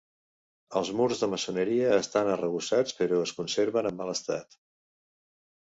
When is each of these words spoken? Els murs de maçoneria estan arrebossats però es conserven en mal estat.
Els 0.79 0.89
murs 1.01 1.21
de 1.23 1.29
maçoneria 1.33 1.91
estan 2.05 2.31
arrebossats 2.37 2.99
però 3.03 3.21
es 3.27 3.35
conserven 3.43 3.93
en 3.93 4.01
mal 4.03 4.15
estat. 4.19 4.63